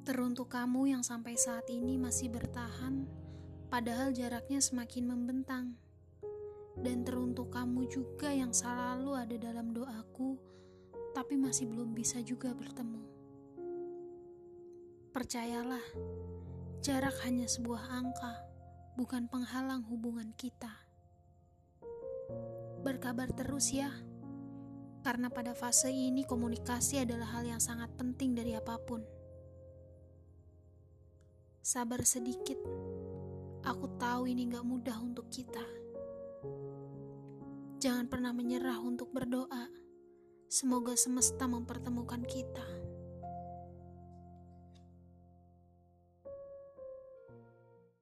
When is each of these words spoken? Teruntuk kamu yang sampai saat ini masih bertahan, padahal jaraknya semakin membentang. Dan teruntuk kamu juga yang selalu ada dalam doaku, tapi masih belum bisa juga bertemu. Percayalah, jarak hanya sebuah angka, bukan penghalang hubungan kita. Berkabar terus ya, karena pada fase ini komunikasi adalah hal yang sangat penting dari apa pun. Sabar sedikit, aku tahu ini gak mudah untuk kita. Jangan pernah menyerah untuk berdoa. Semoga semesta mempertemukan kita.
Teruntuk 0.00 0.48
kamu 0.48 0.96
yang 0.96 1.04
sampai 1.04 1.36
saat 1.36 1.68
ini 1.68 2.00
masih 2.00 2.32
bertahan, 2.32 3.04
padahal 3.68 4.16
jaraknya 4.16 4.56
semakin 4.56 5.04
membentang. 5.04 5.76
Dan 6.80 7.04
teruntuk 7.04 7.52
kamu 7.52 7.84
juga 7.84 8.32
yang 8.32 8.56
selalu 8.56 9.12
ada 9.12 9.36
dalam 9.36 9.76
doaku, 9.76 10.40
tapi 11.12 11.36
masih 11.36 11.68
belum 11.68 11.92
bisa 11.92 12.24
juga 12.24 12.56
bertemu. 12.56 13.04
Percayalah, 15.12 15.84
jarak 16.80 17.20
hanya 17.28 17.44
sebuah 17.44 17.92
angka, 17.92 18.40
bukan 18.96 19.28
penghalang 19.28 19.84
hubungan 19.84 20.32
kita. 20.32 20.80
Berkabar 22.80 23.28
terus 23.36 23.68
ya, 23.68 23.92
karena 25.04 25.28
pada 25.28 25.52
fase 25.52 25.92
ini 25.92 26.24
komunikasi 26.24 27.04
adalah 27.04 27.36
hal 27.36 27.44
yang 27.44 27.60
sangat 27.60 27.92
penting 28.00 28.32
dari 28.32 28.56
apa 28.56 28.80
pun. 28.80 29.19
Sabar 31.60 32.00
sedikit, 32.08 32.56
aku 33.68 33.84
tahu 34.00 34.32
ini 34.32 34.48
gak 34.48 34.64
mudah 34.64 34.96
untuk 34.96 35.28
kita. 35.28 35.60
Jangan 37.76 38.08
pernah 38.08 38.32
menyerah 38.32 38.80
untuk 38.80 39.12
berdoa. 39.12 39.68
Semoga 40.48 40.96
semesta 40.96 41.44
mempertemukan 41.44 42.24
kita. 42.24 42.64